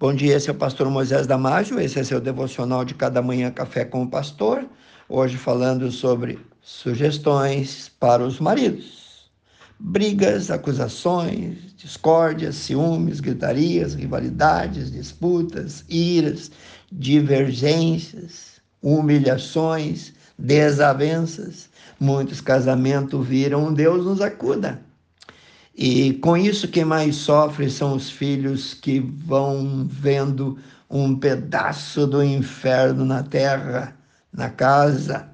[0.00, 3.50] Bom dia, esse é o pastor Moisés Damásio, esse é seu devocional de cada manhã
[3.50, 4.64] café com o pastor.
[5.08, 9.28] Hoje falando sobre sugestões para os maridos.
[9.76, 16.48] Brigas, acusações, discórdias, ciúmes, gritarias, rivalidades, disputas, iras,
[16.92, 21.68] divergências, humilhações, desavenças.
[21.98, 24.80] Muitos casamentos viram Deus nos acuda.
[25.80, 30.58] E com isso, quem mais sofre são os filhos que vão vendo
[30.90, 33.96] um pedaço do inferno na terra,
[34.32, 35.28] na casa.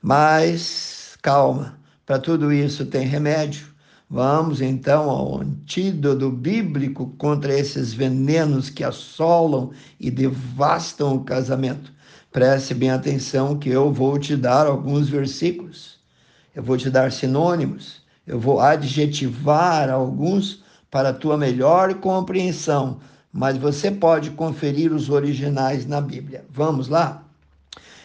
[0.00, 1.76] Mas calma,
[2.06, 3.66] para tudo isso tem remédio.
[4.08, 11.92] Vamos então ao antídoto bíblico contra esses venenos que assolam e devastam o casamento.
[12.30, 15.98] Preste bem atenção que eu vou te dar alguns versículos.
[16.54, 17.97] Eu vou te dar sinônimos
[18.28, 23.00] eu vou adjetivar alguns para tua melhor compreensão,
[23.32, 26.44] mas você pode conferir os originais na Bíblia.
[26.50, 27.22] Vamos lá?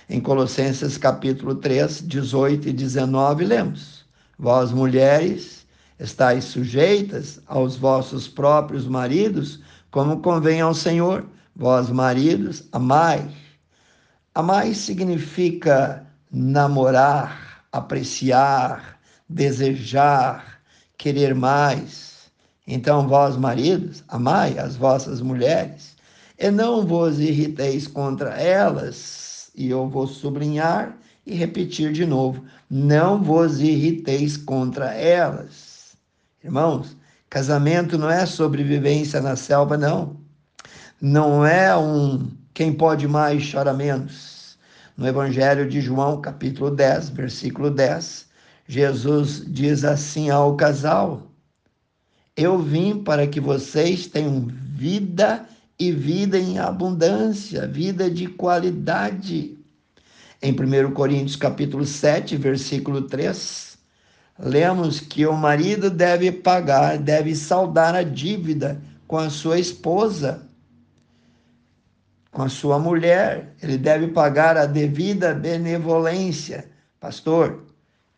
[0.10, 4.06] Em Colossenses capítulo 3, 18 e 19, lemos:
[4.40, 5.66] Vós mulheres,
[6.00, 9.60] estáis sujeitas aos vossos próprios maridos,
[9.92, 11.26] como convém ao Senhor.
[11.54, 13.30] Vós maridos, amai.
[14.34, 18.93] Amai significa namorar, apreciar,
[19.34, 20.62] desejar,
[20.98, 22.32] querer mais.
[22.68, 25.96] Então, vós, maridos, amai as vossas mulheres,
[26.40, 29.52] e não vos irriteis contra elas.
[29.56, 35.96] E eu vou sublinhar e repetir de novo: não vos irriteis contra elas.
[36.44, 36.96] Irmãos,
[37.30, 40.18] casamento não é sobrevivência na selva, não.
[41.02, 44.58] Não é um quem pode mais chora menos.
[44.96, 48.28] No Evangelho de João, capítulo 10, versículo 10,
[48.68, 51.32] Jesus diz assim ao casal:
[52.36, 55.48] Eu vim para que vocês tenham vida
[55.78, 59.58] e vida em abundância, vida de qualidade.
[60.42, 63.78] Em 1 Coríntios capítulo 7, versículo 3,
[64.40, 70.50] lemos que o marido deve pagar, deve saldar a dívida com a sua esposa,
[72.32, 76.70] com a sua mulher, ele deve pagar a devida benevolência.
[77.00, 77.64] Pastor,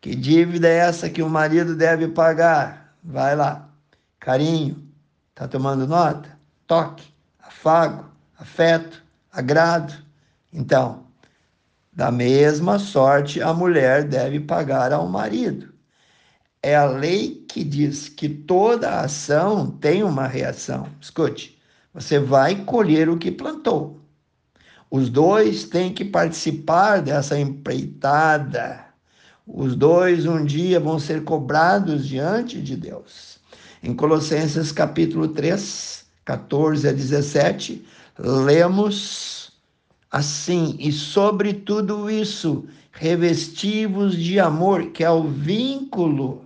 [0.00, 2.94] que dívida é essa que o marido deve pagar?
[3.02, 3.68] Vai lá.
[4.20, 4.86] Carinho.
[5.34, 6.36] Tá tomando nota?
[6.66, 7.04] Toque,
[7.38, 8.06] afago,
[8.38, 9.94] afeto, agrado.
[10.52, 11.04] Então,
[11.92, 15.74] da mesma sorte, a mulher deve pagar ao marido.
[16.62, 20.88] É a lei que diz que toda ação tem uma reação.
[21.00, 21.58] Escute,
[21.92, 24.00] você vai colher o que plantou.
[24.90, 28.85] Os dois têm que participar dessa empreitada
[29.46, 33.38] os dois um dia vão ser cobrados diante de Deus.
[33.82, 37.84] Em Colossenses capítulo 3, 14 a 17,
[38.18, 39.52] lemos
[40.10, 46.44] assim: E sobre tudo isso, revestivos de amor, que é o vínculo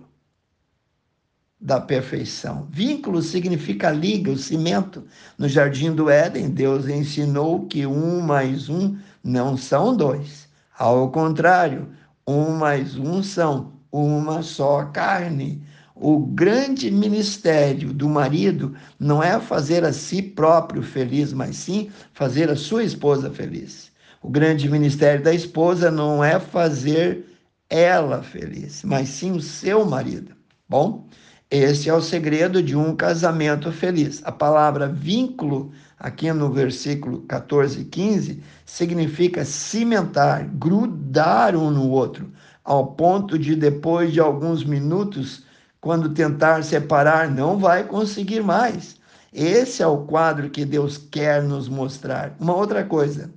[1.59, 2.67] da perfeição.
[2.71, 5.03] Vínculo significa liga, o cimento.
[5.37, 10.49] No jardim do Éden, Deus ensinou que um mais um não são dois.
[10.77, 11.87] Ao contrário,
[12.31, 15.63] um mais um são uma só carne.
[15.95, 22.49] O grande ministério do marido não é fazer a si próprio feliz, mas sim fazer
[22.49, 23.91] a sua esposa feliz.
[24.21, 27.25] O grande ministério da esposa não é fazer
[27.69, 30.35] ela feliz, mas sim o seu marido.
[30.67, 31.07] Bom,
[31.49, 34.21] esse é o segredo de um casamento feliz.
[34.23, 42.31] A palavra vínculo, aqui no versículo 14 e 15, significa cimentar, grudar um no outro,
[42.63, 45.43] ao ponto de depois de alguns minutos,
[45.79, 48.95] quando tentar separar, não vai conseguir mais.
[49.31, 52.35] Esse é o quadro que Deus quer nos mostrar.
[52.39, 53.31] Uma outra coisa,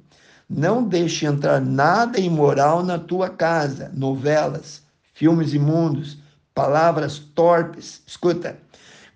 [0.49, 4.83] não deixe entrar nada imoral na tua casa, novelas,
[5.13, 6.17] filmes imundos,
[6.55, 8.03] palavras torpes.
[8.07, 8.57] Escuta,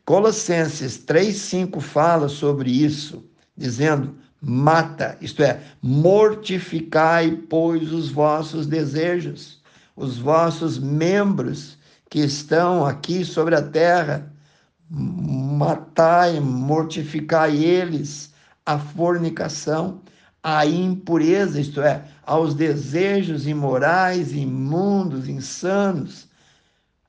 [0.04, 3.28] Colossenses 3,5 fala sobre isso,
[3.58, 9.60] dizendo: mata, isto é, mortificai, pois, os vossos desejos,
[9.96, 11.76] os vossos membros
[12.08, 14.32] que estão aqui sobre a terra,
[14.88, 18.32] matai, mortificai eles,
[18.64, 20.00] a fornicação,
[20.42, 26.28] a impureza, isto é, aos desejos imorais, imundos, insanos,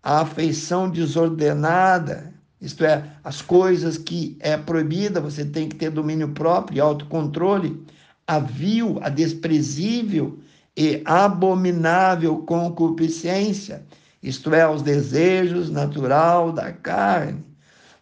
[0.01, 6.29] a afeição desordenada, isto é, as coisas que é proibida, você tem que ter domínio
[6.29, 7.81] próprio autocontrole,
[8.27, 10.37] a vil, a desprezível
[10.75, 13.83] e abominável concupiscência,
[14.21, 17.43] isto é, os desejos natural da carne,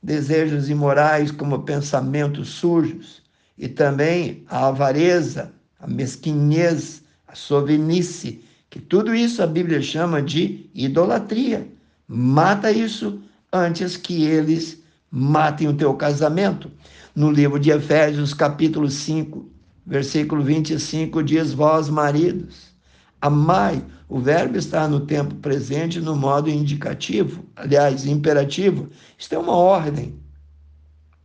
[0.02, 3.22] desejos imorais como pensamentos sujos,
[3.58, 10.70] e também a avareza, a mesquinhez, a sovinice, que tudo isso a Bíblia chama de
[10.74, 11.68] idolatria.
[12.08, 13.22] Mata isso
[13.58, 14.82] antes que eles
[15.12, 16.72] matem o teu casamento.
[17.16, 19.50] No livro de Efésios, capítulo 5,
[19.86, 22.68] versículo 25, diz: Vós, maridos,
[23.22, 23.84] amai.
[24.10, 28.88] O verbo está no tempo presente no modo indicativo, aliás, imperativo.
[29.18, 30.18] Isto é uma ordem,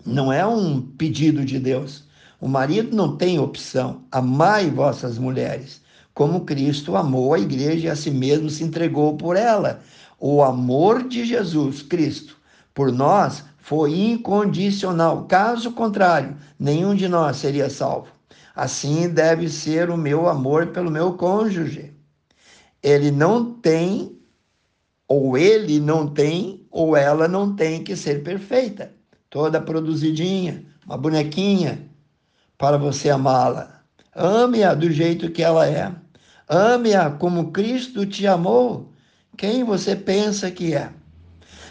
[0.05, 2.05] não é um pedido de Deus.
[2.41, 4.03] O marido não tem opção.
[4.11, 5.81] Amai vossas mulheres,
[6.13, 9.81] como Cristo amou a igreja e a si mesmo se entregou por ela.
[10.25, 12.37] O amor de Jesus Cristo
[12.73, 15.25] por nós foi incondicional.
[15.25, 18.07] Caso contrário, nenhum de nós seria salvo.
[18.55, 21.93] Assim deve ser o meu amor pelo meu cônjuge.
[22.81, 24.17] Ele não tem,
[25.09, 28.95] ou ele não tem, ou ela não tem que ser perfeita,
[29.29, 31.91] toda produzidinha, uma bonequinha,
[32.57, 33.83] para você amá-la.
[34.15, 35.93] Ame-a do jeito que ela é.
[36.49, 38.92] Ame-a como Cristo te amou.
[39.37, 40.91] Quem você pensa que é?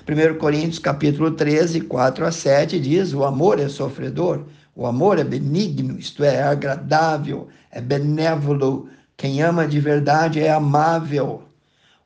[0.07, 5.23] 1 Coríntios capítulo 13, 4 a 7 diz: o amor é sofredor, o amor é
[5.23, 8.89] benigno, isto é, é agradável, é benévolo.
[9.15, 11.43] Quem ama de verdade é amável.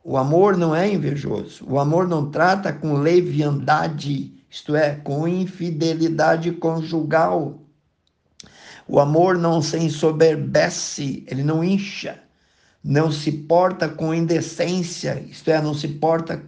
[0.03, 1.65] O amor não é invejoso.
[1.67, 7.61] O amor não trata com leviandade, isto é, com infidelidade conjugal.
[8.87, 12.21] O amor não se ensoberbece, ele não incha,
[12.87, 16.39] não se porta com indecência, isto é, não se porta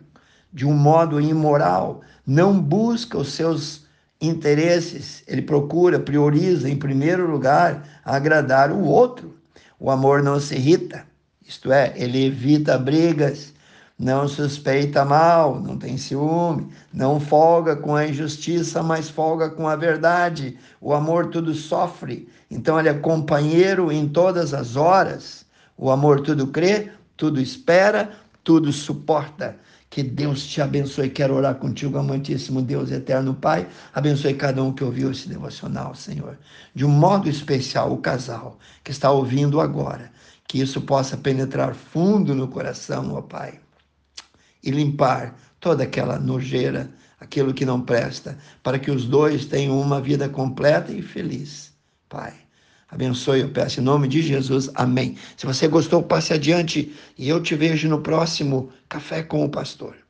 [0.54, 3.88] de um modo imoral, não busca os seus
[4.22, 9.36] interesses, ele procura, prioriza em primeiro lugar agradar o outro.
[9.80, 11.06] O amor não se irrita,
[11.42, 13.51] isto é, ele evita brigas,
[13.98, 19.75] não suspeita mal, não tem ciúme, não folga com a injustiça, mas folga com a
[19.75, 20.56] verdade.
[20.80, 25.47] O amor tudo sofre, então ele é companheiro em todas as horas.
[25.78, 28.12] O amor tudo crê, tudo espera,
[28.44, 29.58] tudo suporta.
[29.90, 31.10] Que Deus te abençoe.
[31.10, 33.68] Quero orar contigo, amantíssimo Deus eterno Pai.
[33.94, 36.38] Abençoe cada um que ouviu esse devocional, Senhor.
[36.76, 40.12] De um modo especial, o casal que está ouvindo agora.
[40.48, 43.60] Que isso possa penetrar fundo no coração, ó Pai
[44.64, 50.02] e limpar toda aquela nojeira, aquilo que não presta, para que os dois tenham uma
[50.02, 51.74] vida completa e feliz.
[52.10, 52.34] Pai,
[52.89, 54.69] abençoe, eu peço em nome de Jesus.
[54.75, 55.18] Amém.
[55.36, 60.06] Se você gostou, passe adiante e eu te vejo no próximo Café com o Pastor.